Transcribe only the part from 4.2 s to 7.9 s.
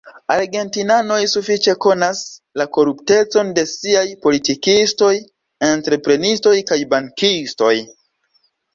politikistoj, entreprenistoj kaj bankistoj.